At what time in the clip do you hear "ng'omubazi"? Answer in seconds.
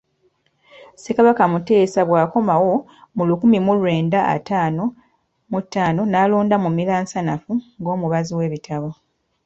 7.79-8.31